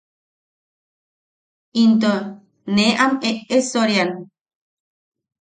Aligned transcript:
Into 1.81 2.13
ne 2.75 2.85
am 3.03 3.13
e’esoriam. 3.29 4.11